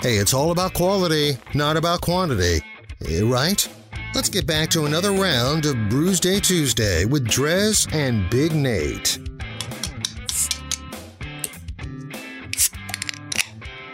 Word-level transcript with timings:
Hey, 0.00 0.16
it's 0.16 0.32
all 0.32 0.50
about 0.52 0.74
quality, 0.74 1.36
not 1.54 1.76
about 1.76 2.00
quantity. 2.00 2.60
Eh, 3.08 3.22
Right? 3.22 3.68
Let's 4.14 4.30
get 4.30 4.46
back 4.46 4.70
to 4.70 4.86
another 4.86 5.12
round 5.12 5.66
of 5.66 5.74
Brewsday 5.74 6.40
Tuesday 6.40 7.04
with 7.04 7.26
Drez 7.26 7.92
and 7.94 8.28
Big 8.30 8.54
Nate. 8.54 9.18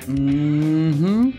Mm-hmm. 0.06 1.30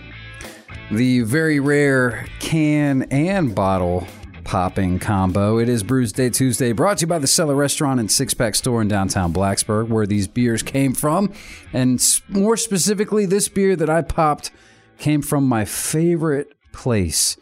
The 0.96 1.22
very 1.22 1.60
rare 1.60 2.28
can 2.40 3.04
and 3.04 3.56
bottle 3.56 4.08
popping 4.56 5.00
combo. 5.00 5.58
It 5.58 5.68
is 5.68 5.84
Brewsday 5.84 6.34
Tuesday, 6.34 6.72
brought 6.72 7.00
to 7.00 7.02
you 7.02 7.08
by 7.08 7.20
the 7.20 7.28
Cellar 7.28 7.56
Restaurant 7.56 8.00
and 8.00 8.10
Six 8.10 8.34
Pack 8.34 8.56
Store 8.56 8.82
in 8.82 8.88
downtown 8.88 9.34
Blacksburg, 9.34 9.90
where 9.90 10.08
these 10.08 10.30
beers 10.30 10.64
came 10.64 10.94
from. 10.94 11.34
And 11.74 12.02
more 12.30 12.56
specifically, 12.56 13.26
this 13.26 13.50
beer 13.50 13.76
that 13.76 13.90
I 13.90 14.02
popped 14.02 14.52
came 14.98 15.22
from 15.22 15.46
my 15.46 15.66
favorite 15.66 16.54
place 16.72 17.36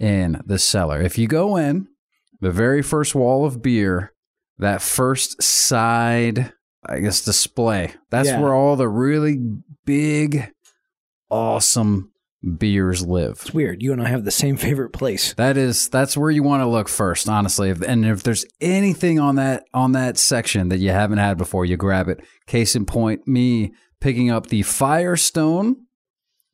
in 0.00 0.42
the 0.44 0.58
cellar. 0.58 1.00
If 1.00 1.18
you 1.18 1.28
go 1.28 1.54
in, 1.56 1.86
the 2.40 2.50
very 2.50 2.82
first 2.82 3.14
wall 3.14 3.46
of 3.46 3.62
beer, 3.62 4.12
that 4.58 4.82
first 4.82 5.40
side, 5.40 6.52
I 6.84 6.98
guess, 6.98 7.24
display, 7.24 7.92
that's 8.10 8.30
Yeah. 8.30 8.40
where 8.40 8.52
all 8.52 8.74
the 8.74 8.88
really 8.88 9.38
big, 9.84 10.50
awesome 11.30 12.10
beers 12.58 13.04
live. 13.04 13.38
It's 13.42 13.54
weird. 13.54 13.82
You 13.82 13.92
and 13.92 14.02
I 14.02 14.08
have 14.08 14.24
the 14.24 14.30
same 14.30 14.56
favorite 14.56 14.90
place. 14.90 15.34
That 15.34 15.56
is 15.56 15.88
that's 15.88 16.16
where 16.16 16.30
you 16.30 16.42
want 16.42 16.62
to 16.62 16.68
look 16.68 16.88
first, 16.88 17.28
honestly. 17.28 17.70
And 17.70 18.04
if 18.04 18.22
there's 18.22 18.44
anything 18.60 19.18
on 19.18 19.36
that 19.36 19.64
on 19.74 19.92
that 19.92 20.18
section 20.18 20.68
that 20.68 20.78
you 20.78 20.90
haven't 20.90 21.18
had 21.18 21.38
before, 21.38 21.64
you 21.64 21.76
grab 21.76 22.08
it. 22.08 22.20
Case 22.46 22.76
in 22.76 22.86
point, 22.86 23.26
me 23.26 23.72
picking 24.00 24.30
up 24.30 24.46
the 24.46 24.62
Firestone 24.62 25.76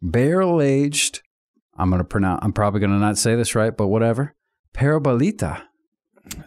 barrel 0.00 0.60
aged. 0.60 1.22
I'm 1.76 1.90
gonna 1.90 2.04
pronounce. 2.04 2.40
I'm 2.42 2.52
probably 2.52 2.80
gonna 2.80 2.98
not 2.98 3.18
say 3.18 3.34
this 3.34 3.54
right, 3.54 3.76
but 3.76 3.88
whatever. 3.88 4.34
Parabolita. 4.74 5.62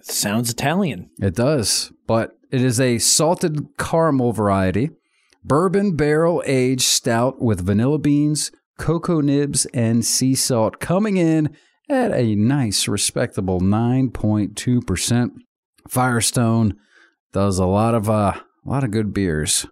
Sounds 0.01 0.49
Italian. 0.49 1.09
It 1.19 1.35
does, 1.35 1.91
but 2.07 2.37
it 2.51 2.61
is 2.61 2.79
a 2.79 2.97
salted 2.97 3.67
caramel 3.77 4.31
variety, 4.31 4.91
bourbon 5.43 5.95
barrel 5.95 6.41
aged 6.45 6.83
stout 6.83 7.41
with 7.41 7.65
vanilla 7.65 7.99
beans, 7.99 8.51
cocoa 8.77 9.21
nibs, 9.21 9.65
and 9.67 10.05
sea 10.05 10.35
salt, 10.35 10.79
coming 10.79 11.17
in 11.17 11.55
at 11.89 12.11
a 12.11 12.35
nice, 12.35 12.87
respectable 12.87 13.61
9.2%. 13.61 15.31
Firestone 15.87 16.77
does 17.31 17.59
a 17.59 17.65
lot 17.65 17.93
of 17.93 18.09
uh, 18.09 18.33
a 18.65 18.69
lot 18.69 18.83
of 18.83 18.91
good 18.91 19.13
beers. 19.13 19.67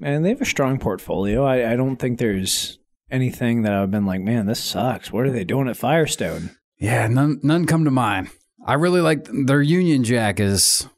And 0.00 0.24
they 0.24 0.30
have 0.30 0.40
a 0.40 0.46
strong 0.46 0.78
portfolio. 0.78 1.44
I, 1.44 1.72
I 1.72 1.76
don't 1.76 1.96
think 1.96 2.18
there's 2.18 2.78
anything 3.10 3.62
that 3.62 3.72
I've 3.72 3.90
been 3.90 4.06
like, 4.06 4.20
man, 4.20 4.46
this 4.46 4.62
sucks. 4.62 5.12
What 5.12 5.26
are 5.26 5.30
they 5.30 5.44
doing 5.44 5.68
at 5.68 5.76
Firestone? 5.76 6.50
Yeah, 6.78 7.06
none 7.08 7.40
none 7.42 7.66
come 7.66 7.84
to 7.84 7.90
mind. 7.90 8.30
I 8.64 8.74
really 8.74 9.00
like 9.00 9.26
their 9.30 9.62
Union 9.62 10.04
Jack 10.04 10.40
is 10.40 10.88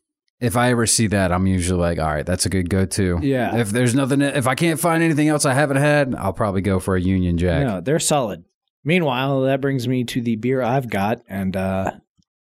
if 0.41 0.57
I 0.57 0.71
ever 0.71 0.87
see 0.87 1.07
that, 1.09 1.33
I'm 1.33 1.47
usually 1.47 1.81
like, 1.81 1.99
all 1.99 2.07
right, 2.07 2.25
that's 2.27 2.47
a 2.47 2.49
good 2.49 2.71
go 2.71 2.87
to. 2.87 3.19
Yeah. 3.23 3.57
If 3.57 3.71
there's 3.71 3.95
nothing 3.95 4.23
if 4.23 4.47
I 4.47 4.55
can't 4.55 4.81
find 4.81 5.03
anything 5.03 5.29
else 5.29 5.45
I 5.45 5.55
haven't 5.55 5.77
had, 5.79 6.15
I'll 6.15 6.33
probably 6.33 6.63
go 6.63 6.81
for 6.81 6.97
a 6.97 7.01
Union 7.01 7.37
Jack. 7.39 7.67
No, 7.67 7.81
they're 7.81 7.99
solid. 7.99 8.45
Meanwhile, 8.85 9.43
that 9.43 9.61
brings 9.61 9.87
me 9.87 10.05
to 10.05 10.23
the 10.23 10.37
beer 10.37 10.63
I've 10.63 10.89
got 10.89 11.21
and 11.29 11.55
uh 11.57 11.93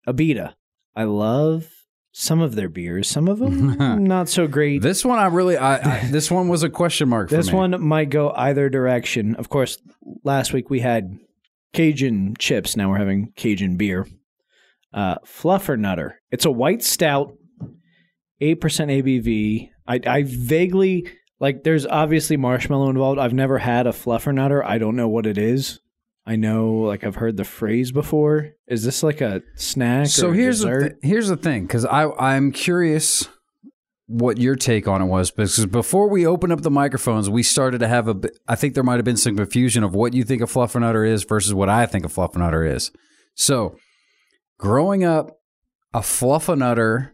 Abita. 0.06 0.54
I 0.94 1.04
love 1.04 1.66
some 2.12 2.40
of 2.40 2.54
their 2.54 2.68
beers. 2.68 3.08
Some 3.08 3.28
of 3.28 3.38
them 3.38 3.76
not 4.04 4.28
so 4.28 4.46
great. 4.46 4.82
This 4.82 5.04
one 5.04 5.18
I 5.18 5.26
really 5.26 5.56
I, 5.56 5.76
I 5.76 6.06
this 6.10 6.30
one 6.30 6.48
was 6.48 6.62
a 6.62 6.70
question 6.70 7.08
mark 7.08 7.30
for 7.30 7.36
This 7.36 7.48
me. 7.48 7.54
one 7.54 7.82
might 7.82 8.10
go 8.10 8.30
either 8.36 8.68
direction. 8.68 9.34
Of 9.36 9.48
course, 9.48 9.78
last 10.24 10.52
week 10.52 10.68
we 10.70 10.80
had 10.80 11.18
Cajun 11.72 12.34
chips. 12.38 12.76
Now 12.76 12.90
we're 12.90 12.98
having 12.98 13.32
Cajun 13.36 13.76
beer. 13.76 14.06
Uh, 14.92 15.16
Fluffer 15.26 15.78
Nutter. 15.78 16.20
It's 16.30 16.46
a 16.46 16.50
white 16.50 16.82
stout, 16.82 17.36
eight 18.40 18.60
percent 18.60 18.90
ABV. 18.90 19.70
I, 19.86 20.00
I 20.06 20.22
vaguely 20.26 21.08
like. 21.40 21.64
There's 21.64 21.86
obviously 21.86 22.36
marshmallow 22.36 22.90
involved. 22.90 23.18
I've 23.18 23.34
never 23.34 23.58
had 23.58 23.86
a 23.86 23.92
Fluffer 23.92 24.34
Nutter. 24.34 24.64
I 24.64 24.78
don't 24.78 24.96
know 24.96 25.08
what 25.08 25.26
it 25.26 25.38
is. 25.38 25.80
I 26.28 26.34
know, 26.34 26.72
like 26.72 27.04
I've 27.04 27.14
heard 27.14 27.36
the 27.36 27.44
phrase 27.44 27.92
before. 27.92 28.54
Is 28.66 28.82
this 28.84 29.02
like 29.04 29.20
a 29.20 29.42
snack? 29.54 30.08
So 30.08 30.32
here's 30.32 30.60
the 30.60 30.80
th- 30.80 30.92
here's 31.02 31.28
the 31.28 31.36
thing 31.36 31.68
cuz 31.68 31.84
I 31.84 32.10
I'm 32.18 32.50
curious 32.50 33.28
what 34.08 34.38
your 34.38 34.54
take 34.56 34.86
on 34.86 35.02
it 35.02 35.06
was 35.06 35.30
because 35.30 35.66
before 35.66 36.08
we 36.08 36.26
opened 36.26 36.52
up 36.52 36.62
the 36.62 36.70
microphones, 36.70 37.30
we 37.30 37.42
started 37.44 37.78
to 37.78 37.88
have 37.88 38.08
a 38.08 38.16
I 38.48 38.56
think 38.56 38.74
there 38.74 38.82
might 38.82 38.96
have 38.96 39.04
been 39.04 39.16
some 39.16 39.36
confusion 39.36 39.84
of 39.84 39.94
what 39.94 40.14
you 40.14 40.24
think 40.24 40.42
a 40.42 40.46
fluffernutter 40.46 41.08
is 41.08 41.22
versus 41.22 41.54
what 41.54 41.68
I 41.68 41.86
think 41.86 42.04
a 42.04 42.08
fluffernutter 42.08 42.68
is. 42.68 42.90
So, 43.34 43.76
growing 44.58 45.04
up, 45.04 45.38
a 45.92 46.00
fluffernutter 46.00 47.10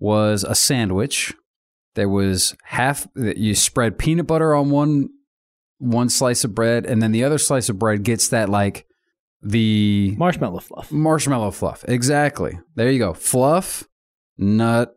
was 0.00 0.42
a 0.42 0.56
sandwich. 0.56 1.32
There 1.94 2.08
was 2.08 2.56
half 2.64 3.06
that 3.14 3.36
you 3.36 3.54
spread 3.54 3.98
peanut 3.98 4.26
butter 4.26 4.54
on 4.54 4.70
one 4.70 5.10
one 5.78 6.08
slice 6.08 6.44
of 6.44 6.54
bread, 6.54 6.84
and 6.84 7.00
then 7.02 7.12
the 7.12 7.24
other 7.24 7.38
slice 7.38 7.68
of 7.68 7.78
bread 7.78 8.02
gets 8.02 8.28
that 8.28 8.48
like 8.48 8.86
the 9.42 10.14
marshmallow 10.18 10.60
fluff. 10.60 10.90
marshmallow 10.90 11.50
fluff. 11.52 11.84
Exactly. 11.86 12.58
There 12.74 12.90
you 12.90 12.98
go. 12.98 13.14
Fluff, 13.14 13.84
nut, 14.36 14.94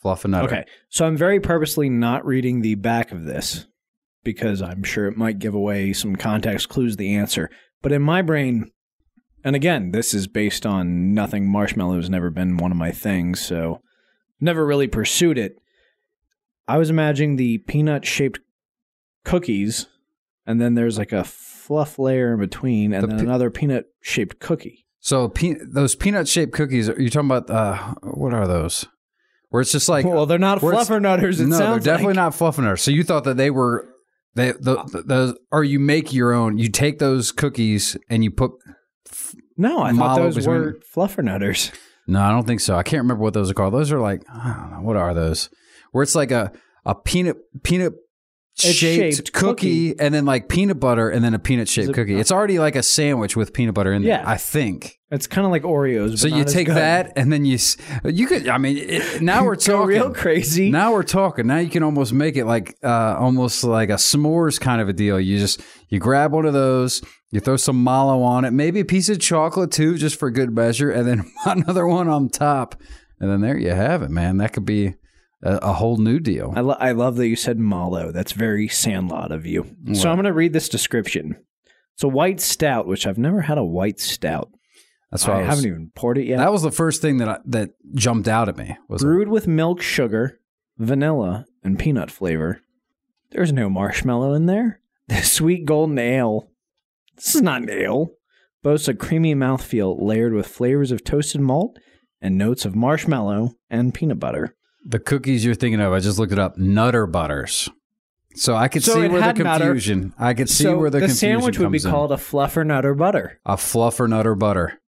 fluff 0.00 0.24
and 0.24 0.32
nutter. 0.32 0.46
Okay. 0.46 0.64
So 0.88 1.06
I'm 1.06 1.16
very 1.16 1.40
purposely 1.40 1.88
not 1.88 2.26
reading 2.26 2.60
the 2.60 2.74
back 2.74 3.12
of 3.12 3.24
this 3.24 3.66
because 4.24 4.60
I'm 4.60 4.82
sure 4.82 5.06
it 5.06 5.16
might 5.16 5.38
give 5.38 5.54
away 5.54 5.92
some 5.92 6.16
context 6.16 6.68
clues 6.68 6.96
the 6.96 7.14
answer. 7.14 7.50
But 7.80 7.92
in 7.92 8.02
my 8.02 8.22
brain, 8.22 8.70
and 9.44 9.56
again, 9.56 9.92
this 9.92 10.14
is 10.14 10.26
based 10.26 10.66
on 10.66 11.14
nothing. 11.14 11.50
Marshmallow 11.50 11.96
has 11.96 12.10
never 12.10 12.30
been 12.30 12.56
one 12.56 12.70
of 12.70 12.78
my 12.78 12.92
things, 12.92 13.40
so 13.40 13.80
never 14.42 14.66
really 14.66 14.88
pursued 14.88 15.38
it. 15.38 15.56
I 16.68 16.78
was 16.78 16.90
imagining 16.90 17.36
the 17.36 17.58
peanut 17.58 18.04
shaped 18.06 18.40
cookies, 19.24 19.86
and 20.46 20.60
then 20.60 20.74
there's 20.74 20.98
like 20.98 21.12
a 21.12 21.24
fluff 21.24 21.98
layer 21.98 22.34
in 22.34 22.40
between, 22.40 22.92
and 22.92 23.02
The 23.04 23.06
then 23.08 23.18
pe- 23.18 23.24
another 23.24 23.50
peanut 23.50 23.86
shaped 24.00 24.40
cookie. 24.40 24.86
So 25.00 25.28
pe- 25.28 25.56
those 25.60 25.94
peanut 25.94 26.28
shaped 26.28 26.52
cookies. 26.52 26.88
Are 26.88 27.00
you 27.00 27.10
talking 27.10 27.30
about? 27.30 27.50
Uh, 27.50 27.94
what 28.02 28.32
are 28.34 28.46
those? 28.46 28.86
Where 29.48 29.60
it's 29.60 29.72
just 29.72 29.88
like 29.88 30.04
well, 30.04 30.24
they're 30.26 30.38
not 30.38 30.60
fluffer 30.60 31.00
nutters. 31.00 31.40
No, 31.40 31.58
they're 31.58 31.78
definitely 31.78 32.14
like. 32.14 32.16
not 32.16 32.32
fluffernutters. 32.32 32.78
So 32.80 32.90
you 32.90 33.02
thought 33.04 33.24
that 33.24 33.36
they 33.36 33.50
were 33.50 33.86
they 34.34 34.52
the, 34.52 34.82
the, 34.92 35.02
those 35.04 35.38
or 35.50 35.62
you 35.64 35.78
make 35.78 36.12
your 36.12 36.32
own. 36.32 36.56
You 36.58 36.68
take 36.70 36.98
those 37.00 37.32
cookies 37.32 37.96
and 38.08 38.24
you 38.24 38.30
put. 38.30 38.52
No, 39.58 39.82
I 39.82 39.92
thought 39.92 40.16
those 40.16 40.36
between- 40.36 40.54
were 40.56 40.78
fluffer 40.94 41.22
nutters. 41.22 41.70
No, 42.06 42.20
I 42.20 42.30
don't 42.30 42.46
think 42.46 42.60
so. 42.60 42.76
I 42.76 42.82
can't 42.82 43.02
remember 43.02 43.22
what 43.22 43.34
those 43.34 43.50
are 43.50 43.54
called. 43.54 43.74
Those 43.74 43.92
are 43.92 44.00
like 44.00 44.22
I 44.32 44.56
don't 44.58 44.72
know 44.72 44.86
what 44.86 44.96
are 44.96 45.14
those. 45.14 45.50
Where 45.92 46.02
it's 46.02 46.14
like 46.14 46.30
a 46.30 46.52
a 46.84 46.94
peanut 46.94 47.36
peanut 47.62 47.94
shaped, 48.54 49.16
shaped 49.16 49.32
cookie, 49.32 49.90
cookie. 49.90 50.00
and 50.00 50.14
then 50.14 50.24
like 50.24 50.48
peanut 50.48 50.78
butter 50.78 51.08
and 51.08 51.24
then 51.24 51.34
a 51.34 51.38
peanut 51.38 51.68
shaped 51.68 51.94
cookie. 51.94 52.16
It's 52.18 52.30
already 52.30 52.58
like 52.58 52.76
a 52.76 52.82
sandwich 52.82 53.36
with 53.36 53.52
peanut 53.52 53.74
butter 53.74 53.92
in 53.92 54.02
there. 54.02 54.20
Yeah. 54.20 54.28
I 54.28 54.36
think. 54.36 54.98
It's 55.10 55.26
kind 55.26 55.44
of 55.44 55.50
like 55.50 55.62
Oreos. 55.62 56.10
But 56.12 56.18
So 56.18 56.28
you 56.28 56.44
take 56.44 56.68
good. 56.68 56.76
that 56.76 57.12
and 57.16 57.32
then 57.32 57.44
you 57.44 57.58
you 58.04 58.26
could 58.26 58.48
I 58.48 58.58
mean 58.58 58.78
it, 58.78 59.20
now 59.22 59.44
we're 59.46 59.56
talking 59.56 59.86
real 59.86 60.12
crazy. 60.12 60.70
Now 60.70 60.92
we're 60.92 61.02
talking. 61.02 61.46
Now 61.46 61.58
you 61.58 61.70
can 61.70 61.82
almost 61.82 62.12
make 62.12 62.36
it 62.36 62.44
like 62.46 62.76
uh, 62.82 63.16
almost 63.18 63.64
like 63.64 63.90
a 63.90 63.94
s'mores 63.94 64.60
kind 64.60 64.80
of 64.80 64.88
a 64.88 64.92
deal. 64.92 65.18
You 65.20 65.38
just 65.38 65.60
you 65.88 65.98
grab 65.98 66.32
one 66.32 66.46
of 66.46 66.52
those, 66.54 67.02
you 67.30 67.40
throw 67.40 67.56
some 67.56 67.82
mallow 67.84 68.22
on 68.22 68.44
it, 68.44 68.52
maybe 68.52 68.80
a 68.80 68.84
piece 68.84 69.08
of 69.10 69.18
chocolate 69.18 69.70
too, 69.70 69.98
just 69.98 70.18
for 70.18 70.30
good 70.30 70.54
measure, 70.54 70.90
and 70.90 71.06
then 71.06 71.30
another 71.46 71.86
one 71.86 72.08
on 72.08 72.30
top, 72.30 72.80
and 73.20 73.30
then 73.30 73.40
there 73.42 73.58
you 73.58 73.70
have 73.70 74.02
it, 74.02 74.10
man. 74.10 74.38
That 74.38 74.52
could 74.54 74.64
be 74.64 74.94
a, 75.42 75.56
a 75.56 75.72
whole 75.72 75.96
new 75.96 76.20
deal. 76.20 76.52
I, 76.56 76.60
lo- 76.60 76.76
I 76.78 76.92
love 76.92 77.16
that 77.16 77.28
you 77.28 77.36
said 77.36 77.58
mallow. 77.58 78.12
That's 78.12 78.32
very 78.32 78.68
sandlot 78.68 79.32
of 79.32 79.46
you. 79.46 79.64
So 79.94 80.08
I'm 80.08 80.16
going 80.16 80.24
to 80.24 80.32
read 80.32 80.52
this 80.52 80.68
description. 80.68 81.36
It's 81.94 82.02
a 82.04 82.08
white 82.08 82.40
stout, 82.40 82.86
which 82.86 83.06
I've 83.06 83.18
never 83.18 83.42
had 83.42 83.58
a 83.58 83.64
white 83.64 84.00
stout. 84.00 84.50
That's 85.10 85.26
why 85.28 85.34
I 85.34 85.36
I 85.36 85.40
was, 85.40 85.48
haven't 85.50 85.66
even 85.66 85.90
poured 85.94 86.16
it 86.18 86.24
yet. 86.26 86.38
that 86.38 86.52
was 86.52 86.62
the 86.62 86.70
first 86.70 87.02
thing 87.02 87.18
that 87.18 87.28
I, 87.28 87.38
that 87.46 87.70
jumped 87.94 88.28
out 88.28 88.48
at 88.48 88.56
me 88.56 88.78
was 88.88 89.02
Brewed 89.02 89.28
with 89.28 89.46
milk, 89.46 89.82
sugar, 89.82 90.40
vanilla, 90.78 91.44
and 91.62 91.78
peanut 91.78 92.10
flavor. 92.10 92.62
There's 93.30 93.52
no 93.52 93.68
marshmallow 93.68 94.32
in 94.34 94.46
there. 94.46 94.80
The 95.08 95.20
sweet 95.20 95.66
golden 95.66 95.98
ale. 95.98 96.48
This 97.16 97.34
is 97.34 97.42
not 97.42 97.62
an 97.62 97.70
ale. 97.70 98.12
Boasts 98.62 98.88
a 98.88 98.94
creamy 98.94 99.34
mouthfeel 99.34 100.00
layered 100.00 100.32
with 100.32 100.46
flavors 100.46 100.90
of 100.92 101.04
toasted 101.04 101.40
malt 101.42 101.76
and 102.20 102.38
notes 102.38 102.64
of 102.64 102.74
marshmallow 102.76 103.56
and 103.68 103.92
peanut 103.92 104.20
butter. 104.20 104.54
The 104.84 104.98
cookies 104.98 105.44
you're 105.44 105.54
thinking 105.54 105.80
of. 105.80 105.92
I 105.92 106.00
just 106.00 106.18
looked 106.18 106.32
it 106.32 106.38
up. 106.38 106.58
Nutter 106.58 107.06
butters. 107.06 107.68
So 108.34 108.54
I 108.56 108.68
could 108.68 108.82
So 108.82 108.94
see 108.94 109.00
where 109.00 109.08
the 109.20 109.22
had 109.22 109.38
nutter. 109.38 109.64
confusion. 109.66 110.14
I 110.18 110.34
could 110.34 110.48
see 110.48 110.64
so 110.64 110.76
where 110.78 110.90
the, 110.90 111.00
the 111.00 111.06
confusion 111.06 111.16
sandwich 111.40 111.58
would 111.58 111.70
be 111.70 111.78
in. 111.78 111.90
called 111.90 112.12
a 112.12 112.16
fluffer 112.16 112.66
nutter 112.66 112.94
butter. 112.94 113.38
a 113.44 113.56
fluffer 113.56 114.08
nutter 114.08 114.34
butter. 114.34 114.80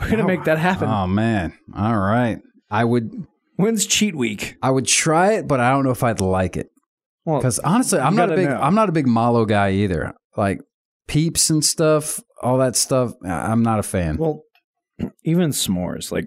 We're 0.00 0.10
gonna 0.10 0.26
make 0.26 0.44
that 0.44 0.58
happen. 0.58 0.88
Oh 0.88 1.06
man. 1.06 1.52
All 1.76 1.98
right. 1.98 2.40
I 2.70 2.84
would 2.84 3.26
When's 3.56 3.84
cheat 3.86 4.16
week? 4.16 4.56
I 4.62 4.70
would 4.70 4.86
try 4.86 5.34
it, 5.34 5.46
but 5.46 5.60
I 5.60 5.70
don't 5.70 5.84
know 5.84 5.90
if 5.90 6.02
I'd 6.02 6.20
like 6.20 6.56
it. 6.56 6.70
Well, 7.26 7.38
Because 7.38 7.58
honestly, 7.58 7.98
I'm 8.00 8.16
not 8.16 8.32
a 8.32 8.34
big 8.36 8.48
know. 8.48 8.58
I'm 8.60 8.74
not 8.74 8.88
a 8.88 8.92
big 8.92 9.06
mallow 9.06 9.44
guy 9.44 9.70
either. 9.72 10.14
Like 10.36 10.60
peeps 11.06 11.50
and 11.50 11.62
stuff, 11.64 12.20
all 12.42 12.58
that 12.58 12.74
stuff. 12.76 13.12
I'm 13.24 13.62
not 13.62 13.78
a 13.78 13.82
fan. 13.82 14.16
well, 14.16 14.42
even 15.24 15.50
s'mores, 15.50 16.10
like 16.10 16.26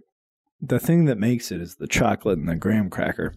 the 0.66 0.80
thing 0.80 1.06
that 1.06 1.18
makes 1.18 1.52
it 1.52 1.62
is 1.62 1.76
the 1.76 1.88
chocolate 1.88 2.40
and 2.40 2.48
the 2.48 2.56
graham 2.56 2.90
cracker. 2.90 3.36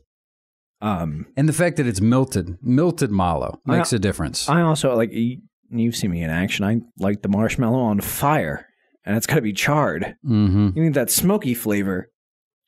Um, 0.81 1.26
and 1.37 1.49
the 1.49 1.52
fact 1.52 1.76
that 1.76 1.87
it's 1.87 2.00
melted, 2.00 2.58
melted 2.62 3.11
mallow 3.11 3.61
makes 3.64 3.93
a 3.93 3.99
difference. 3.99 4.49
I 4.49 4.61
also 4.61 4.94
like 4.94 5.12
you, 5.12 5.38
you've 5.70 5.96
seen 5.96 6.11
me 6.11 6.23
in 6.23 6.31
action. 6.31 6.64
I 6.64 6.81
like 6.99 7.23
the 7.23 7.28
marshmallow 7.28 7.78
on 7.78 8.00
fire, 8.00 8.67
and 9.05 9.17
it's 9.17 9.26
got 9.26 9.37
to 9.37 9.43
be 9.43 9.52
charred. 9.52 10.17
mm-hmm. 10.25 10.70
You 10.75 10.82
need 10.84 10.94
that 10.94 11.11
smoky 11.11 11.55
flavor. 11.55 12.11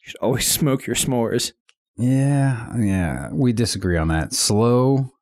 You 0.00 0.10
should 0.10 0.20
always 0.20 0.46
smoke 0.50 0.86
your 0.86 0.96
s'mores. 0.96 1.52
Yeah, 1.96 2.76
yeah. 2.78 3.28
We 3.32 3.52
disagree 3.52 3.98
on 3.98 4.08
that. 4.08 4.32
Slow, 4.32 5.12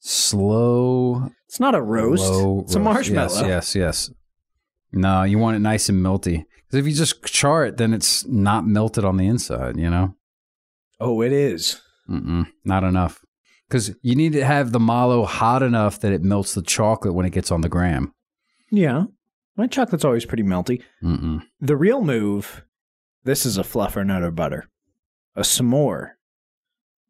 slow. 0.00 1.28
It's 1.48 1.60
not 1.60 1.74
a 1.74 1.82
roast. 1.82 2.22
low 2.22 2.60
it's 2.60 2.74
a 2.74 2.80
marshmallow. 2.80 3.46
Yes, 3.46 3.74
yes, 3.74 3.74
yes. 3.74 4.10
No, 4.92 5.24
you 5.24 5.38
want 5.38 5.56
it 5.56 5.60
nice 5.60 5.88
and 5.88 6.04
melty. 6.04 6.44
If 6.72 6.86
you 6.86 6.92
just 6.92 7.24
char 7.24 7.66
it, 7.66 7.76
then 7.76 7.92
it's 7.92 8.26
not 8.26 8.66
melted 8.66 9.04
on 9.04 9.16
the 9.16 9.26
inside. 9.26 9.76
You 9.76 9.90
know. 9.90 10.14
Oh, 11.00 11.20
it 11.22 11.32
is. 11.32 11.80
Mm-mm, 12.08 12.46
not 12.64 12.84
enough. 12.84 13.24
Because 13.68 13.94
you 14.02 14.14
need 14.14 14.32
to 14.34 14.44
have 14.44 14.72
the 14.72 14.80
mallow 14.80 15.24
hot 15.24 15.62
enough 15.62 16.00
that 16.00 16.12
it 16.12 16.22
melts 16.22 16.54
the 16.54 16.62
chocolate 16.62 17.14
when 17.14 17.26
it 17.26 17.32
gets 17.32 17.50
on 17.50 17.62
the 17.62 17.68
graham. 17.68 18.12
Yeah. 18.70 19.04
My 19.56 19.66
chocolate's 19.66 20.04
always 20.04 20.24
pretty 20.24 20.42
melty. 20.42 20.82
Mm-mm. 21.02 21.42
The 21.60 21.76
real 21.76 22.02
move 22.02 22.64
this 23.24 23.46
is 23.46 23.56
a 23.56 23.62
fluffer 23.62 24.04
nut 24.04 24.06
nutter 24.06 24.30
butter. 24.30 24.68
A 25.36 25.42
s'more 25.42 26.12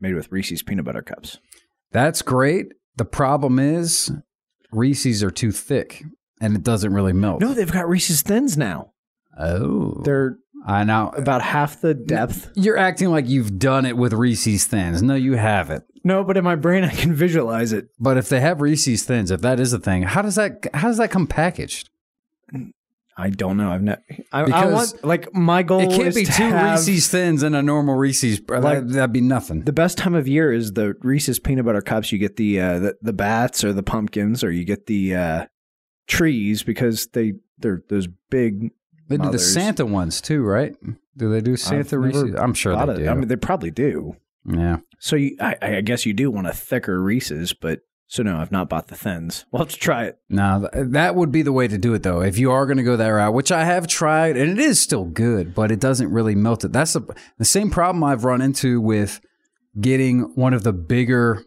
made 0.01 0.15
with 0.15 0.31
Reese's 0.31 0.63
peanut 0.63 0.85
butter 0.85 1.03
cups. 1.03 1.39
That's 1.91 2.23
great. 2.23 2.73
The 2.97 3.05
problem 3.05 3.59
is 3.59 4.13
Reese's 4.71 5.23
are 5.23 5.31
too 5.31 5.53
thick 5.53 6.05
and 6.41 6.55
it 6.55 6.63
doesn't 6.63 6.93
really 6.93 7.13
melt. 7.13 7.41
No, 7.41 7.55
they've 7.55 7.71
got 7.71 7.89
Reese's 7.89 8.23
Thins 8.23 8.57
now. 8.57 8.93
Oh, 9.39 10.01
They're 10.05 10.39
I 10.65 10.85
know. 10.85 11.13
about 11.17 11.43
half 11.43 11.81
the 11.81 11.95
depth. 11.95 12.51
You're 12.55 12.79
acting 12.79 13.09
like 13.11 13.29
you've 13.29 13.59
done 13.59 13.85
it 13.85 13.97
with 13.97 14.13
Reese's 14.13 14.65
Thins. 14.67 15.03
No, 15.03 15.15
you 15.15 15.35
haven't. 15.35 15.85
No, 16.05 16.23
but 16.25 16.37
in 16.37 16.45
my 16.45 16.55
brain 16.57 16.85
I 16.85 16.91
can 16.91 17.15
visualize 17.15 17.73
it. 17.73 17.89
But 17.99 18.17
if 18.17 18.29
they 18.29 18.41
have 18.41 18.61
Reese's 18.61 19.05
Thins, 19.05 19.31
if 19.31 19.41
that 19.41 19.59
is 19.61 19.73
a 19.73 19.79
thing, 19.79 20.03
how 20.03 20.23
does 20.23 20.37
that 20.37 20.67
how 20.75 20.89
does 20.89 20.99
that 20.99 21.11
come 21.11 21.27
packaged? 21.27 21.91
I 23.17 23.29
don't 23.29 23.59
know. 23.59 23.71
I've 23.71 23.83
never. 23.83 24.03
I, 24.33 24.41
I 24.41 24.67
want 24.67 25.05
like 25.05 25.35
my 25.35 25.63
goal. 25.63 25.81
Is. 25.81 25.97
It 25.97 26.01
can't 26.01 26.15
be 26.15 26.25
two 26.25 26.55
Reese's 26.55 27.09
Thins 27.09 27.43
and 27.43 27.55
a 27.55 27.61
normal 27.63 27.95
Reese's. 27.95 28.41
Like- 28.49 28.63
that, 28.63 28.89
that'd 28.89 29.13
be 29.13 29.21
nothing. 29.21 29.63
The 29.65 29.73
best 29.73 29.99
time 29.99 30.15
of 30.15 30.27
year 30.27 30.51
is 30.53 30.73
the 30.73 30.95
Reese's 31.03 31.39
peanut 31.39 31.67
butter 31.67 31.83
cups. 31.83 32.11
You 32.11 32.19
get 32.19 32.37
the 32.37 32.61
uh, 32.61 32.79
the, 32.79 32.97
the 33.03 33.13
bats 33.13 33.65
or 33.65 33.73
the 33.73 33.83
pumpkins, 33.83 34.43
or 34.43 34.51
you 34.51 34.65
get 34.65 34.87
the 34.87 35.15
uh, 35.15 35.47
trees 36.07 36.63
because 36.63 37.09
they 37.09 37.35
they're 37.59 37.83
those 37.89 38.09
big. 38.31 38.71
They 39.13 39.17
do 39.19 39.23
the 39.23 39.27
mothers. 39.27 39.53
Santa 39.55 39.87
ones 39.87 40.21
too, 40.21 40.43
right? 40.43 40.75
Do 41.17 41.31
they 41.31 41.41
do 41.41 41.57
Santa 41.57 41.97
never 41.97 42.01
Reese's? 42.01 42.35
I'm 42.39 42.55
sure 42.55 42.75
thought 42.75 42.87
they 42.87 42.93
of- 42.95 42.99
do. 42.99 43.09
I 43.09 43.15
mean, 43.15 43.29
they 43.29 43.37
probably 43.37 43.71
do. 43.71 44.17
yeah. 44.45 44.79
So 44.99 45.17
you, 45.17 45.37
I, 45.41 45.57
I 45.61 45.81
guess 45.81 46.07
you 46.07 46.13
do 46.15 46.31
want 46.31 46.47
a 46.47 46.53
thicker 46.53 47.03
Reese's, 47.03 47.53
but 47.53 47.81
so 48.07 48.23
no, 48.23 48.37
I've 48.37 48.53
not 48.53 48.69
bought 48.69 48.89
the 48.89 48.95
thins. 48.95 49.45
We'll 49.53 49.61
have 49.63 49.69
to 49.71 49.77
try 49.79 50.05
it. 50.05 50.19
Now 50.29 50.61
th- 50.61 50.71
that 50.91 51.15
would 51.15 51.33
be 51.33 51.43
the 51.43 51.53
way 51.53 51.67
to 51.69 51.79
do 51.79 51.95
it, 51.95 52.03
though. 52.03 52.21
If 52.23 52.39
you 52.39 52.51
are 52.53 52.67
going 52.67 52.77
to 52.77 52.83
go 52.83 52.97
that 52.97 53.09
route, 53.09 53.35
which 53.35 53.51
I 53.51 53.65
have 53.65 53.87
tried, 53.87 54.37
and 54.37 54.51
it 54.51 54.59
is 54.59 54.79
still 54.81 55.05
good, 55.07 55.55
but 55.55 55.71
it 55.73 55.81
doesn't 55.81 56.11
really 56.13 56.35
melt 56.35 56.65
it. 56.65 56.73
That's 56.73 56.93
the 56.93 57.03
the 57.39 57.45
same 57.45 57.71
problem 57.71 58.05
I've 58.05 58.25
run 58.25 58.41
into 58.43 58.81
with 58.81 59.21
getting 59.81 60.33
one 60.35 60.55
of 60.55 60.63
the 60.63 60.73
bigger 60.73 61.43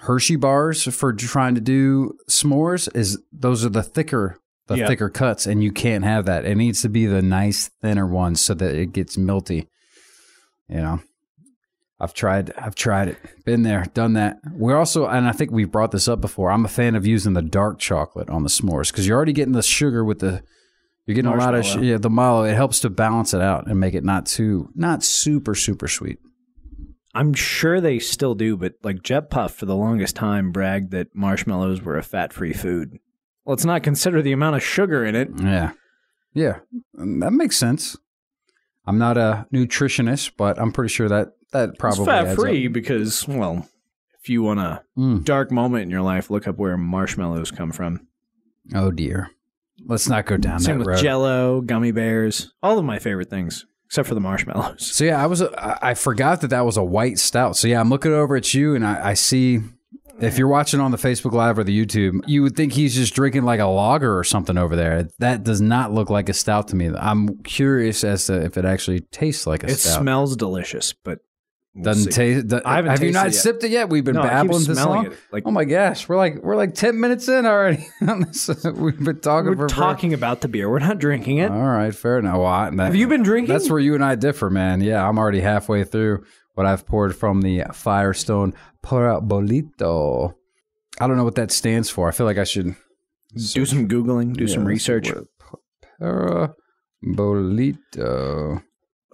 Hershey 0.00 0.36
bars 0.36 0.84
for 0.94 1.12
trying 1.12 1.54
to 1.54 1.60
do 1.60 2.14
s'mores. 2.30 2.94
Is 2.94 3.18
those 3.32 3.64
are 3.64 3.68
the 3.70 3.82
thicker 3.82 4.38
the 4.68 4.76
Yeah. 4.78 4.86
thicker 4.86 5.08
cuts, 5.10 5.46
and 5.46 5.62
you 5.62 5.72
can't 5.72 6.04
have 6.04 6.26
that. 6.26 6.44
It 6.44 6.54
needs 6.56 6.80
to 6.82 6.88
be 6.88 7.06
the 7.06 7.22
nice 7.22 7.68
thinner 7.82 8.06
ones 8.06 8.40
so 8.40 8.54
that 8.54 8.74
it 8.74 8.92
gets 8.92 9.16
melty. 9.16 9.66
You 10.68 10.76
know. 10.76 11.00
I've 12.00 12.14
tried. 12.14 12.52
I've 12.56 12.76
tried 12.76 13.08
it. 13.08 13.16
Been 13.44 13.64
there, 13.64 13.84
done 13.92 14.12
that. 14.12 14.36
We're 14.52 14.76
also, 14.76 15.06
and 15.08 15.26
I 15.26 15.32
think 15.32 15.50
we've 15.50 15.70
brought 15.72 15.90
this 15.90 16.06
up 16.06 16.20
before. 16.20 16.52
I'm 16.52 16.64
a 16.64 16.68
fan 16.68 16.94
of 16.94 17.04
using 17.04 17.32
the 17.32 17.42
dark 17.42 17.80
chocolate 17.80 18.30
on 18.30 18.44
the 18.44 18.48
s'mores 18.48 18.92
because 18.92 19.04
you're 19.08 19.16
already 19.16 19.32
getting 19.32 19.52
the 19.54 19.62
sugar 19.62 20.04
with 20.04 20.20
the. 20.20 20.42
You're 21.06 21.16
getting 21.16 21.32
a 21.32 21.36
lot 21.36 21.54
of 21.56 21.64
sh- 21.64 21.76
yeah 21.78 21.96
the 21.96 22.10
mallow. 22.10 22.44
It 22.44 22.54
helps 22.54 22.78
to 22.80 22.90
balance 22.90 23.34
it 23.34 23.40
out 23.40 23.66
and 23.66 23.80
make 23.80 23.94
it 23.94 24.04
not 24.04 24.26
too 24.26 24.68
not 24.76 25.02
super 25.02 25.54
super 25.56 25.88
sweet. 25.88 26.18
I'm 27.14 27.32
sure 27.32 27.80
they 27.80 27.98
still 27.98 28.34
do, 28.36 28.56
but 28.56 28.74
like 28.84 29.02
Jet 29.02 29.28
Puff 29.30 29.54
for 29.54 29.66
the 29.66 29.74
longest 29.74 30.14
time 30.14 30.52
bragged 30.52 30.90
that 30.92 31.08
marshmallows 31.14 31.82
were 31.82 31.96
a 31.96 32.02
fat-free 32.02 32.52
food. 32.52 32.98
Let's 33.48 33.64
not 33.64 33.82
consider 33.82 34.22
the 34.22 34.32
amount 34.32 34.54
of 34.56 34.62
sugar 34.62 35.04
in 35.04 35.16
it. 35.16 35.30
Yeah, 35.42 35.72
yeah, 36.34 36.58
that 36.94 37.32
makes 37.32 37.56
sense. 37.56 37.96
I'm 38.86 38.98
not 38.98 39.16
a 39.18 39.46
nutritionist, 39.52 40.32
but 40.36 40.58
I'm 40.60 40.70
pretty 40.70 40.90
sure 40.92 41.08
that 41.08 41.32
that 41.52 41.78
probably 41.78 42.02
it's 42.02 42.06
fat-free 42.08 42.66
up. 42.66 42.72
because, 42.74 43.26
well, 43.26 43.66
if 44.20 44.28
you 44.28 44.42
want 44.42 44.60
a 44.60 44.82
Mm. 44.98 45.24
dark 45.24 45.50
moment 45.50 45.82
in 45.84 45.90
your 45.90 46.02
life, 46.02 46.30
look 46.30 46.46
up 46.46 46.58
where 46.58 46.76
marshmallows 46.76 47.50
come 47.50 47.72
from. 47.72 48.06
Oh 48.74 48.90
dear, 48.90 49.30
let's 49.86 50.08
not 50.08 50.26
go 50.26 50.36
down 50.36 50.58
Same 50.60 50.74
that 50.74 50.78
with 50.80 50.86
road. 50.88 50.98
Jello, 51.02 51.60
gummy 51.62 51.90
bears, 51.90 52.52
all 52.62 52.78
of 52.78 52.84
my 52.84 52.98
favorite 52.98 53.30
things, 53.30 53.64
except 53.86 54.08
for 54.08 54.14
the 54.14 54.20
marshmallows. 54.20 54.84
So 54.86 55.04
yeah, 55.04 55.22
I 55.22 55.26
was 55.26 55.40
I 55.42 55.78
I 55.80 55.94
forgot 55.94 56.42
that 56.42 56.48
that 56.48 56.66
was 56.66 56.76
a 56.76 56.84
white 56.84 57.18
stout. 57.18 57.56
So 57.56 57.66
yeah, 57.68 57.80
I'm 57.80 57.88
looking 57.88 58.12
over 58.12 58.36
at 58.36 58.52
you 58.52 58.74
and 58.74 58.86
I, 58.86 59.10
I 59.10 59.14
see 59.14 59.60
if 60.20 60.38
you're 60.38 60.48
watching 60.48 60.80
on 60.80 60.90
the 60.90 60.96
Facebook 60.96 61.32
Live 61.32 61.58
or 61.58 61.64
the 61.64 61.84
YouTube, 61.84 62.20
you 62.26 62.42
would 62.42 62.56
think 62.56 62.72
he's 62.72 62.94
just 62.94 63.14
drinking 63.14 63.44
like 63.44 63.60
a 63.60 63.66
lager 63.66 64.16
or 64.18 64.24
something 64.24 64.58
over 64.58 64.74
there. 64.76 65.08
That 65.18 65.44
does 65.44 65.60
not 65.60 65.92
look 65.92 66.10
like 66.10 66.28
a 66.28 66.34
stout 66.34 66.68
to 66.68 66.76
me. 66.76 66.90
I'm 66.96 67.38
curious 67.42 68.04
as 68.04 68.26
to 68.26 68.42
if 68.44 68.56
it 68.58 68.64
actually 68.64 69.00
tastes 69.00 69.46
like 69.46 69.62
a 69.64 69.66
It 69.68 69.76
stout. 69.76 69.98
It 69.98 70.02
smells 70.02 70.36
delicious, 70.36 70.92
but 70.92 71.18
we'll 71.74 71.84
Doesn't 71.84 72.12
taste. 72.12 72.52
I 72.64 72.76
haven't 72.76 72.90
have 72.90 73.02
you 73.02 73.12
not 73.12 73.28
it 73.28 73.34
sipped 73.34 73.62
it 73.62 73.70
yet? 73.70 73.88
We've 73.90 74.02
been 74.04 74.16
No, 74.16 74.22
babbling 74.22 74.64
this 74.64 74.84
long. 74.84 75.06
it. 75.06 75.12
Like- 75.30 75.44
oh 75.46 75.50
my 75.52 75.64
gosh, 75.64 76.08
we're 76.08 76.16
like 76.16 76.42
we're 76.42 76.56
like 76.56 76.74
ten 76.74 76.98
minutes 77.00 77.28
in 77.28 77.46
already. 77.46 77.86
We've 78.00 78.98
been 79.04 79.20
talking 79.20 79.50
We're 79.56 79.68
for 79.68 79.74
talking 79.74 80.14
about 80.14 80.40
the 80.40 80.48
beer. 80.48 80.68
We're 80.68 80.78
not 80.80 80.98
drinking 80.98 81.38
it. 81.38 81.50
All 81.50 81.58
right, 81.62 81.94
fair 81.94 82.18
enough. 82.18 82.38
Well, 82.38 82.46
I, 82.46 82.70
that, 82.70 82.82
Have 82.86 82.96
you 82.96 83.06
been 83.06 83.22
drinking? 83.22 83.52
That's 83.52 83.70
where 83.70 83.78
you 83.80 83.94
and 83.94 84.04
I 84.04 84.14
differ, 84.16 84.50
man. 84.50 84.80
Yeah, 84.80 85.06
I'm 85.06 85.18
already 85.18 85.40
halfway 85.40 85.84
through 85.84 86.24
what 86.58 86.66
I've 86.66 86.84
poured 86.84 87.14
from 87.14 87.42
the 87.42 87.62
Firestone 87.72 88.52
Parabolito. 88.84 90.34
I 91.00 91.06
don't 91.06 91.16
know 91.16 91.22
what 91.22 91.36
that 91.36 91.52
stands 91.52 91.88
for. 91.88 92.08
I 92.08 92.10
feel 92.10 92.26
like 92.26 92.36
I 92.36 92.42
should 92.42 92.74
do 93.54 93.64
some 93.64 93.86
googling, 93.88 94.34
do 94.36 94.48
some 94.48 94.64
Yeah, 94.64 94.68
research. 94.68 95.12
Parabolito. 96.02 96.54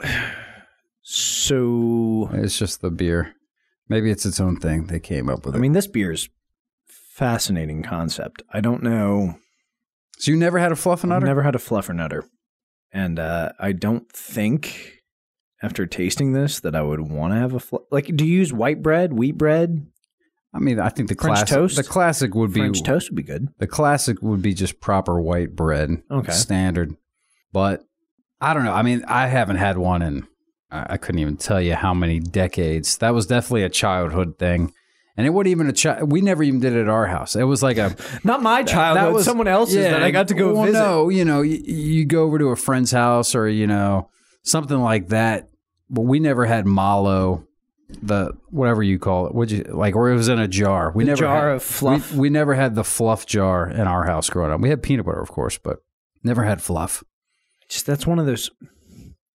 So, 1.06 2.30
It's 2.32 2.58
just 2.58 2.80
the 2.80 2.90
beer. 2.90 3.34
Maybe 3.90 4.10
it's 4.10 4.24
its 4.24 4.40
own 4.40 4.56
thing. 4.56 4.86
They 4.86 4.98
came 4.98 5.28
up 5.28 5.44
with 5.44 5.54
it. 5.54 5.58
I 5.58 5.60
mean, 5.60 5.74
this 5.74 5.86
beer's 5.86 6.30
fascinating 6.88 7.82
concept. 7.82 8.40
I 8.50 8.62
don't 8.62 8.82
know. 8.82 9.34
so 10.16 10.30
you 10.30 10.38
never 10.38 10.58
had 10.58 10.72
a 10.72 10.74
I've 10.74 10.80
fluffernutter? 10.80 11.22
never 11.24 11.42
had 11.42 11.54
a 11.54 11.58
fluffernutter, 11.58 12.22
and 12.90 13.18
uh, 13.18 13.52
I 13.60 13.72
don't 13.72 14.10
think 14.10 15.02
after 15.64 15.86
tasting 15.86 16.32
this 16.32 16.60
that 16.60 16.76
I 16.76 16.82
would 16.82 17.00
want 17.00 17.32
to 17.32 17.38
have 17.38 17.54
a 17.54 17.60
fl- 17.60 17.76
like. 17.90 18.14
Do 18.14 18.24
you 18.24 18.38
use 18.38 18.52
white 18.52 18.82
bread, 18.82 19.12
wheat 19.12 19.38
bread, 19.38 19.86
I 20.54 20.60
mean, 20.60 20.78
I 20.78 20.88
think 20.88 21.08
the 21.08 21.16
French 21.16 21.38
classic. 21.38 21.48
toast? 21.48 21.76
The 21.76 21.82
classic 21.82 22.34
would 22.34 22.52
be 22.52 22.60
French 22.60 22.82
toast 22.84 23.10
would 23.10 23.16
be 23.16 23.24
good. 23.24 23.48
The 23.58 23.66
classic 23.66 24.22
would 24.22 24.40
be 24.40 24.54
just 24.54 24.80
proper 24.80 25.20
white 25.20 25.56
bread. 25.56 26.02
Okay. 26.10 26.32
Standard. 26.32 26.96
But 27.52 27.84
I 28.40 28.54
don't 28.54 28.64
know. 28.64 28.72
I 28.72 28.82
mean, 28.82 29.04
I 29.08 29.26
haven't 29.26 29.56
had 29.56 29.78
one 29.78 30.00
in, 30.00 30.26
I 30.70 30.96
couldn't 30.96 31.20
even 31.20 31.36
tell 31.36 31.60
you 31.60 31.74
how 31.74 31.92
many 31.92 32.20
decades. 32.20 32.98
That 32.98 33.14
was 33.14 33.26
definitely 33.26 33.64
a 33.64 33.68
childhood 33.68 34.38
thing. 34.38 34.72
And 35.16 35.26
it 35.26 35.30
wasn't 35.30 35.48
even 35.48 35.68
a 35.68 35.72
child. 35.72 36.10
We 36.10 36.20
never 36.20 36.42
even 36.42 36.60
did 36.60 36.72
it 36.72 36.82
at 36.82 36.88
our 36.88 37.06
house. 37.06 37.36
It 37.36 37.44
was 37.44 37.62
like 37.62 37.76
a. 37.76 37.96
Not 38.24 38.42
my 38.42 38.62
childhood. 38.62 39.06
that 39.06 39.12
was 39.12 39.24
someone 39.24 39.48
else's 39.48 39.76
that 39.76 40.02
I 40.02 40.10
got 40.10 40.28
to 40.28 40.34
go 40.34 40.52
well, 40.52 40.64
visit. 40.64 40.78
No, 40.78 41.08
you 41.08 41.24
know, 41.24 41.42
you, 41.42 41.56
you 41.56 42.04
go 42.04 42.24
over 42.24 42.38
to 42.38 42.46
a 42.48 42.56
friend's 42.56 42.90
house 42.90 43.34
or, 43.34 43.48
you 43.48 43.66
know, 43.66 44.10
something 44.42 44.78
like 44.78 45.08
that. 45.08 45.48
But 45.90 46.02
we 46.02 46.18
never 46.20 46.46
had 46.46 46.66
mallow, 46.66 47.46
the 48.02 48.32
whatever 48.50 48.82
you 48.82 48.98
call 48.98 49.26
it. 49.26 49.34
Would 49.34 49.50
you 49.50 49.64
like, 49.64 49.94
or 49.94 50.10
it 50.10 50.14
was 50.14 50.28
in 50.28 50.38
a 50.38 50.48
jar. 50.48 50.90
We 50.94 51.04
The 51.04 51.08
never 51.08 51.20
jar 51.20 51.48
had, 51.48 51.56
of 51.56 51.62
fluff. 51.62 52.12
We, 52.12 52.20
we 52.20 52.30
never 52.30 52.54
had 52.54 52.74
the 52.74 52.84
fluff 52.84 53.26
jar 53.26 53.68
in 53.68 53.82
our 53.86 54.04
house 54.04 54.30
growing 54.30 54.52
up. 54.52 54.60
We 54.60 54.70
had 54.70 54.82
peanut 54.82 55.06
butter, 55.06 55.20
of 55.20 55.30
course, 55.30 55.58
but 55.58 55.78
never 56.22 56.44
had 56.44 56.62
fluff. 56.62 57.04
Just 57.68 57.86
that's 57.86 58.06
one 58.06 58.18
of 58.18 58.26
those. 58.26 58.50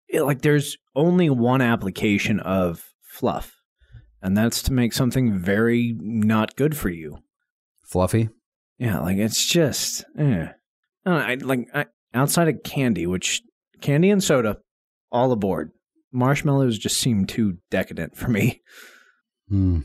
yeah, 0.09 0.21
like, 0.21 0.41
there's 0.41 0.77
only 0.95 1.29
one 1.29 1.61
application 1.61 2.39
of 2.39 2.93
fluff, 3.01 3.61
and 4.21 4.35
that's 4.35 4.61
to 4.63 4.73
make 4.73 4.93
something 4.93 5.37
very 5.37 5.95
not 5.99 6.55
good 6.55 6.75
for 6.75 6.89
you. 6.89 7.19
Fluffy. 7.83 8.29
Yeah, 8.77 8.99
like 8.99 9.17
it's 9.17 9.45
just, 9.45 10.05
eh. 10.17 10.47
I, 11.05 11.09
don't 11.09 11.19
know, 11.19 11.25
I 11.25 11.35
like 11.35 11.67
I, 11.73 11.85
outside 12.13 12.47
of 12.47 12.63
candy, 12.63 13.05
which 13.07 13.41
candy 13.81 14.09
and 14.09 14.23
soda, 14.23 14.57
all 15.11 15.31
aboard. 15.31 15.71
Marshmallows 16.11 16.77
just 16.77 16.99
seem 16.99 17.25
too 17.25 17.57
decadent 17.69 18.15
for 18.17 18.29
me. 18.29 18.61
Hmm. 19.49 19.79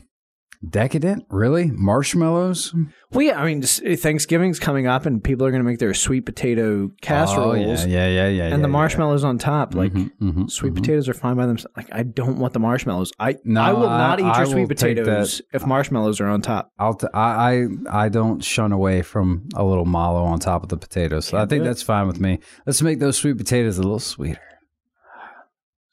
Decadent? 0.67 1.25
Really? 1.29 1.69
Marshmallows? 1.71 2.73
Well, 3.11 3.21
yeah, 3.21 3.39
I 3.39 3.45
mean, 3.45 3.63
uh, 3.63 3.95
Thanksgiving's 3.95 4.57
coming 4.59 4.87
up, 4.87 5.05
and 5.05 5.23
people 5.23 5.45
are 5.45 5.51
going 5.51 5.61
to 5.61 5.67
make 5.69 5.77
their 5.77 5.93
sweet 5.93 6.21
potato 6.25 6.89
casseroles, 7.01 7.83
Oh, 7.83 7.87
yeah, 7.87 8.07
yeah, 8.07 8.27
yeah, 8.27 8.47
yeah. 8.47 8.53
and 8.55 8.63
the 8.63 8.67
marshmallows 8.67 9.23
on 9.23 9.37
top. 9.37 9.75
Like 9.75 9.93
Mhm, 9.93 10.11
mhm, 10.19 10.49
sweet 10.49 10.73
mhm. 10.73 10.77
potatoes 10.77 11.07
are 11.07 11.13
fine 11.13 11.35
by 11.35 11.45
themselves. 11.45 11.73
Like 11.77 11.89
I 11.91 12.01
don't 12.01 12.39
want 12.39 12.53
the 12.53 12.59
marshmallows. 12.59 13.11
I 13.19 13.35
No, 13.43 13.61
I 13.61 13.73
will 13.73 13.81
not 13.81 14.19
I- 14.19 14.21
eat 14.23 14.25
I 14.25 14.37
your 14.39 14.45
will 14.47 14.51
sweet 14.53 14.67
potatoes 14.69 15.41
if 15.53 15.67
marshmallows 15.67 16.19
are 16.19 16.27
on 16.27 16.41
top. 16.41 16.71
I'll 16.79 16.95
t- 16.95 17.07
I, 17.13 17.67
I 17.91 18.05
I 18.05 18.09
don't 18.09 18.43
shun 18.43 18.71
away 18.71 19.03
from 19.03 19.47
a 19.55 19.63
little 19.63 19.85
mallow 19.85 20.23
on 20.23 20.39
top 20.39 20.63
of 20.63 20.69
the 20.69 20.77
potatoes. 20.77 21.25
So 21.25 21.37
I 21.37 21.45
think 21.45 21.63
that's 21.63 21.83
fine 21.83 22.07
with 22.07 22.19
me. 22.19 22.39
Let's 22.65 22.81
make 22.81 22.99
those 22.99 23.17
sweet 23.17 23.37
potatoes 23.37 23.77
a 23.77 23.83
little 23.83 23.99
sweeter. 23.99 24.39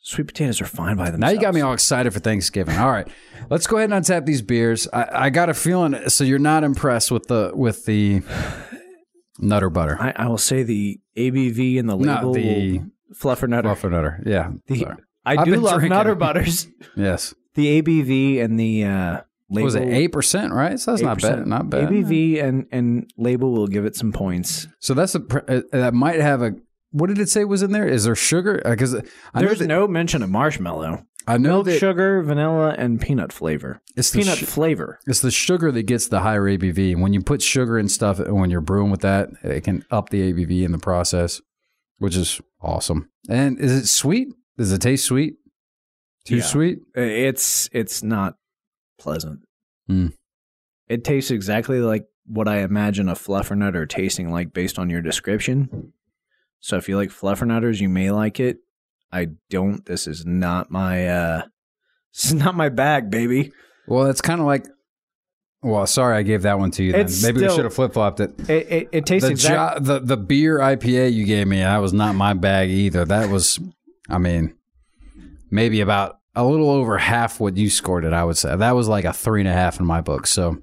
Sweet 0.05 0.27
potatoes 0.27 0.61
are 0.61 0.67
fine 0.67 0.97
by 0.97 1.05
themselves. 1.11 1.21
Now 1.21 1.31
you 1.31 1.41
got 1.41 1.55
me 1.55 1.61
all 1.61 1.73
excited 1.73 2.13
for 2.13 2.19
Thanksgiving. 2.19 2.77
All 2.77 2.91
right, 2.91 3.07
let's 3.51 3.67
go 3.69 3.77
ahead 3.77 3.93
and 3.93 4.05
untap 4.05 4.27
these 4.27 4.43
beers. 4.43 4.89
I, 4.93 5.27
I 5.27 5.31
got 5.31 5.49
a 5.49 5.55
feeling. 5.55 6.09
So 6.09 6.25
you're 6.25 6.41
not 6.41 6.65
impressed 6.65 7.11
with 7.13 7.29
the 7.29 7.53
with 7.55 7.85
the 7.85 8.23
Nutter 9.39 9.71
Butter, 9.71 9.97
I, 10.01 10.13
I 10.17 10.29
will 10.29 10.39
say 10.39 10.63
the 10.63 11.01
ABV 11.17 11.79
and 11.79 11.89
the 11.89 11.97
label. 11.97 12.33
not 12.33 12.35
the 12.35 12.83
Fluffer 13.15 13.49
Nutter. 13.49 13.69
Fluffer 13.69 13.91
Nutter. 13.91 14.23
Yeah, 14.27 14.53
The- 14.67 14.87
I 15.25 15.37
I've 15.37 15.45
do 15.45 15.55
love 15.57 15.75
drinking. 15.75 15.91
Nutter 15.91 16.15
Butters. 16.17 16.67
yes. 16.97 17.33
The 17.55 17.81
ABV 17.81 18.43
and 18.43 18.59
the 18.59 18.85
uh, 18.85 19.21
label. 19.51 19.65
Was 19.67 19.75
it 19.77 19.89
eight 19.89 20.09
percent? 20.09 20.53
Right. 20.53 20.81
So 20.81 20.91
that's 20.93 21.03
not 21.03 21.19
8%. 21.19 21.21
bad. 21.23 21.47
Not 21.47 21.71
bad. 21.71 21.89
ABV 21.91 22.43
and 22.43 22.67
and 22.73 23.11
label 23.17 23.53
will 23.53 23.69
give 23.69 23.85
it 23.85 23.95
some 23.95 24.11
points. 24.13 24.67
So 24.81 24.95
that's 24.95 25.15
a 25.15 25.21
uh, 25.49 25.61
that 25.71 25.95
might 25.95 26.21
have 26.21 26.43
a. 26.43 26.55
What 26.93 27.09
did 27.09 27.19
it 27.19 27.29
say 27.29 27.45
was 27.45 27.63
in 27.63 27.73
there? 27.73 27.87
Is 27.89 28.05
there 28.05 28.15
sugar? 28.15 28.61
Because 28.65 28.95
I 28.95 29.41
There's 29.41 29.59
that, 29.59 29.67
no 29.67 29.89
mention 29.89 30.23
of 30.23 30.31
marshmallow. 30.31 31.05
I 31.27 31.39
know 31.39 31.51
Milk, 31.63 31.67
that 31.67 31.79
sugar, 31.79 32.23
vanilla, 32.23 32.75
and 32.77 33.01
peanut 33.01 33.33
flavor. 33.33 33.81
it's 33.97 34.11
the 34.11 34.21
Peanut 34.21 34.39
sh- 34.39 34.45
flavor. 34.45 34.99
It's 35.07 35.21
the 35.21 35.31
sugar 35.31 35.71
that 35.71 35.85
gets 35.85 36.09
the 36.09 36.21
higher 36.21 36.43
ABV. 36.43 36.97
When 37.01 37.13
you 37.13 37.23
put 37.23 37.43
sugar 37.43 37.79
and 37.79 37.91
stuff, 37.91 38.19
when 38.19 38.51
you're 38.51 38.61
brewing 38.61 38.91
with 38.91 39.03
that, 39.03 39.29
it 39.43 39.63
can 39.65 39.85
up 39.91 40.09
the 40.11 40.33
ABV 40.33 40.65
in 40.65 40.73
the 40.73 40.79
process, 40.79 41.41
which 41.99 42.17
is 42.17 42.41
awesome. 42.61 43.09
And 43.29 43.59
is 43.61 43.73
it 43.73 43.87
sweet? 43.87 44.29
Does 44.59 44.73
it 44.73 44.81
taste 44.83 45.05
sweet? 45.05 45.35
Too 46.27 46.37
Yeah. 46.39 46.43
sweet? 46.43 46.79
It's 46.95 47.69
it's 47.73 48.03
not 48.03 48.35
pleasant. 48.99 49.41
Hmm. 49.87 50.09
It 50.89 51.05
tastes 51.05 51.31
exactly 51.31 51.81
like 51.81 52.05
what 52.27 52.49
I 52.49 52.63
imagine 52.63 53.09
a 53.09 53.15
fluffer 53.15 53.57
fluffernutter 53.57 53.89
tasting 53.89 54.31
like 54.31 54.53
based 54.53 54.79
on 54.79 54.91
your 54.91 55.01
description. 55.03 55.93
So 56.63 56.77
if 56.77 56.89
you 56.89 56.97
like 56.97 57.11
fluffernutters, 57.11 57.81
you 57.81 57.89
may 57.89 58.11
like 58.13 58.41
it. 58.41 58.59
I 59.13 59.29
don't. 59.51 59.85
This 59.85 60.07
is 60.07 60.25
not 60.25 60.71
my 60.71 61.07
uh 61.07 61.43
this 62.15 62.27
is 62.27 62.35
not 62.35 62.55
my 62.55 62.71
bag, 62.71 63.11
baby. 63.11 63.53
Well, 63.87 64.07
it's 64.07 64.23
kind 64.23 64.41
of 64.41 64.47
like. 64.47 64.67
Well, 65.65 65.87
sorry, 65.87 66.17
I 66.17 66.23
gave 66.23 66.43
that 66.43 66.59
one 66.59 66.73
to 66.73 66.83
you. 66.83 66.93
Then. 66.93 67.03
It's 67.03 67.23
Maybe 67.23 67.43
we 67.43 67.49
should 67.49 67.65
have 67.65 67.75
flip 67.75 67.93
flopped 67.93 68.21
it. 68.21 68.33
It 68.49 68.73
it, 68.73 68.89
it 68.93 69.07
tastes 69.07 69.27
The, 69.27 69.33
exactly 69.33 69.87
jo- 69.87 69.99
the 69.99 70.07
the 70.07 70.17
beer 70.17 70.59
IPA 70.59 71.13
you 71.13 71.25
gave 71.25 71.47
me, 71.47 71.59
that 71.59 71.77
was 71.79 71.93
not 71.93 72.15
my 72.15 72.33
bag 72.33 72.71
either. 72.71 73.05
That 73.05 73.29
was, 73.29 73.61
I 74.09 74.19
mean, 74.19 74.55
maybe 75.51 75.81
about 75.81 76.19
a 76.35 76.45
little 76.45 76.71
over 76.71 76.99
half 76.99 77.39
what 77.39 77.57
you 77.57 77.71
scored 77.71 78.05
it. 78.05 78.13
I 78.13 78.25
would 78.25 78.37
say 78.37 78.57
that 78.57 78.73
was 78.73 78.89
like 78.89 79.05
a 79.05 79.13
three 79.13 79.41
and 79.41 79.49
a 79.49 79.53
half 79.53 79.79
in 79.79 79.87
my 79.87 80.01
book. 80.01 80.27
So 80.27 80.63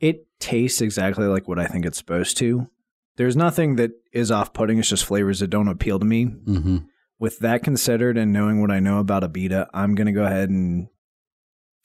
it 0.00 0.26
tastes 0.40 0.80
exactly 0.80 1.26
like 1.26 1.48
what 1.48 1.58
I 1.58 1.66
think 1.66 1.84
it's 1.84 1.98
supposed 1.98 2.36
to. 2.38 2.68
There's 3.16 3.36
nothing 3.36 3.76
that 3.76 3.92
is 4.12 4.30
off 4.30 4.52
putting, 4.52 4.78
it's 4.78 4.88
just 4.88 5.04
flavors 5.04 5.40
that 5.40 5.48
don't 5.48 5.68
appeal 5.68 5.98
to 5.98 6.04
me. 6.04 6.26
mhm. 6.26 6.84
with 7.18 7.38
that 7.38 7.62
considered 7.62 8.18
and 8.18 8.30
knowing 8.32 8.60
what 8.60 8.70
I 8.70 8.78
know 8.78 8.98
about 8.98 9.22
Abita, 9.22 9.68
I'm 9.72 9.94
going 9.94 10.06
to 10.06 10.12
go 10.12 10.24
ahead 10.24 10.50
and 10.50 10.88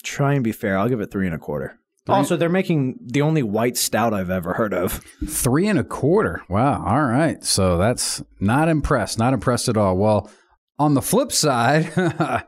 try 0.03 0.33
and 0.33 0.43
be 0.43 0.51
fair. 0.51 0.77
I'll 0.77 0.89
give 0.89 0.99
it 0.99 1.09
three 1.11 1.25
and 1.25 1.35
a 1.35 1.39
quarter. 1.39 1.79
Three- 2.05 2.15
Also, 2.15 2.35
they're 2.35 2.49
making 2.49 2.99
the 3.05 3.21
only 3.21 3.43
white 3.43 3.77
stout 3.77 4.13
I've 4.13 4.29
ever 4.29 4.53
heard 4.53 4.73
of. 4.73 4.99
Three 5.27 5.67
and 5.67 5.79
a 5.79 5.83
quarter. 5.85 6.41
Wow. 6.49 6.83
All 6.85 7.03
right. 7.03 7.41
So 7.45 7.77
that's 7.77 8.21
not 8.41 8.67
impressed. 8.67 9.19
Not 9.19 9.33
impressed 9.33 9.69
at 9.69 9.77
all. 9.77 9.95
Well, 9.97 10.29
on 10.79 10.95
the 10.95 11.01
flip 11.01 11.31
side, 11.31 11.91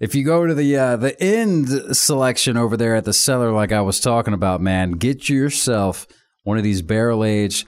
if 0.00 0.14
you 0.14 0.24
go 0.24 0.46
to 0.46 0.54
the 0.54 0.76
uh, 0.76 0.96
the 0.96 1.20
end 1.22 1.68
selection 1.96 2.56
over 2.56 2.76
there 2.76 2.94
at 2.94 3.04
the 3.04 3.12
cellar, 3.12 3.52
like 3.52 3.72
I 3.72 3.80
was 3.82 4.00
talking 4.00 4.34
about, 4.34 4.60
man, 4.60 4.92
get 4.92 5.28
yourself 5.28 6.06
one 6.44 6.56
of 6.58 6.64
these 6.64 6.80
barrel 6.80 7.24
aged 7.24 7.66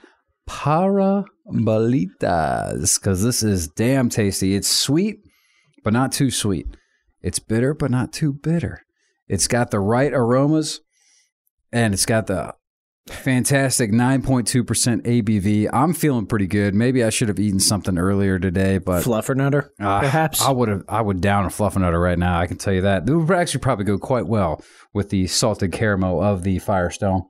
parabolitas 0.49 2.99
because 2.99 3.23
this 3.23 3.43
is 3.43 3.67
damn 3.67 4.09
tasty. 4.09 4.55
It's 4.55 4.67
sweet, 4.67 5.19
but 5.83 5.93
not 5.93 6.11
too 6.11 6.31
sweet. 6.31 6.67
It's 7.21 7.39
bitter, 7.39 7.73
but 7.73 7.91
not 7.91 8.13
too 8.13 8.33
bitter. 8.33 8.81
It's 9.27 9.47
got 9.47 9.71
the 9.71 9.79
right 9.79 10.13
aromas, 10.13 10.81
and 11.71 11.93
it's 11.93 12.05
got 12.05 12.27
the 12.27 12.53
fantastic 13.07 13.91
9.2% 13.91 15.03
ABV. 15.03 15.69
I'm 15.71 15.93
feeling 15.93 16.25
pretty 16.25 16.47
good. 16.47 16.73
Maybe 16.73 17.03
I 17.03 17.09
should 17.09 17.27
have 17.27 17.39
eaten 17.39 17.59
something 17.59 17.97
earlier 17.97 18.39
today, 18.39 18.77
but 18.77 19.03
Fluffernutter, 19.03 19.69
uh, 19.79 20.01
perhaps. 20.01 20.41
I 20.41 20.51
would 20.51 20.69
have 20.69 20.83
I 20.87 21.01
would 21.01 21.21
down 21.21 21.45
a 21.45 21.49
fluffernutter 21.49 22.01
right 22.01 22.17
now. 22.17 22.39
I 22.39 22.47
can 22.47 22.57
tell 22.57 22.73
you 22.73 22.81
that. 22.81 23.07
It 23.07 23.13
would 23.13 23.31
actually 23.31 23.61
probably 23.61 23.85
go 23.85 23.97
quite 23.97 24.27
well 24.27 24.63
with 24.93 25.09
the 25.09 25.27
salted 25.27 25.71
caramel 25.71 26.21
of 26.21 26.43
the 26.43 26.59
Firestone. 26.59 27.23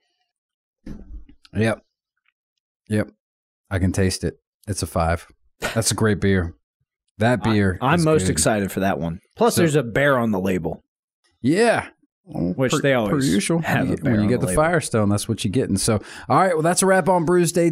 Yep. 1.53 1.84
Yep. 2.89 3.09
I 3.69 3.79
can 3.79 3.91
taste 3.91 4.23
it. 4.23 4.35
It's 4.67 4.83
a 4.83 4.87
5. 4.87 5.27
That's 5.73 5.91
a 5.91 5.95
great 5.95 6.19
beer. 6.21 6.55
That 7.17 7.43
beer 7.43 7.77
I'm 7.81 7.99
is 7.99 8.05
most 8.05 8.21
good. 8.23 8.31
excited 8.31 8.71
for 8.71 8.81
that 8.81 8.99
one. 8.99 9.19
Plus, 9.37 9.55
So- 9.55 9.61
there's 9.61 9.75
a 9.75 9.83
bear 9.83 10.17
on 10.17 10.31
the 10.31 10.39
label. 10.39 10.83
Yeah. 11.41 11.87
Which 12.27 12.71
Per- 12.71 12.81
they 12.81 12.93
always 12.93 13.11
per 13.27 13.31
usual. 13.33 13.59
have 13.61 13.87
You 13.87 13.93
a 13.93 13.97
bear 13.97 14.13
when 14.13 14.23
you 14.23 14.27
get 14.29 14.39
the 14.41 14.47
the 14.47 14.51
label. 14.53 14.63
Firestone, 14.63 15.09
that's 15.09 15.29
what 15.29 15.43
you're 15.45 15.51
getting. 15.51 15.77
So, 15.77 16.01
all 16.27 16.37
right, 16.37 16.53
well, 16.53 16.63
that's 16.63 16.81
a 16.81 16.85
wrap 16.87 17.07
on 17.07 17.25
Brewsday 17.25 17.71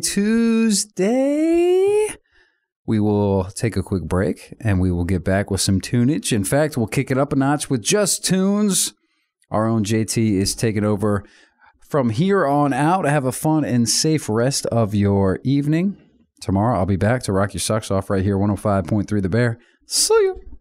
Tuesday. 1.03 2.07
We 2.85 2.99
will 2.99 3.45
take 3.45 3.75
a 3.77 3.83
quick 3.83 4.03
break 4.03 4.53
and 4.61 4.79
we 4.79 4.91
will 4.91 5.05
get 5.05 5.23
back 5.23 5.49
with 5.49 5.61
some 5.61 5.79
tunage. 5.79 6.31
In 6.33 6.43
fact, 6.43 6.77
we'll 6.77 6.87
kick 6.87 7.09
it 7.11 7.17
up 7.17 7.31
a 7.33 7.35
notch 7.35 7.69
with 7.69 7.81
just 7.81 8.25
tunes. 8.25 8.93
Our 9.49 9.67
own 9.67 9.83
JT 9.83 10.33
is 10.33 10.53
taking 10.55 10.83
over 10.83 11.23
from 11.87 12.09
here 12.09 12.45
on 12.45 12.73
out. 12.73 13.05
Have 13.05 13.25
a 13.25 13.31
fun 13.31 13.65
and 13.65 13.87
safe 13.87 14.29
rest 14.29 14.65
of 14.67 14.93
your 14.95 15.39
evening. 15.43 15.97
Tomorrow, 16.41 16.79
I'll 16.79 16.85
be 16.85 16.95
back 16.95 17.23
to 17.23 17.31
rock 17.31 17.53
your 17.53 17.61
socks 17.61 17.89
off 17.89 18.09
right 18.09 18.23
here, 18.23 18.37
105.3 18.37 19.21
The 19.21 19.29
Bear. 19.29 19.59
See 19.85 20.13
you. 20.13 20.52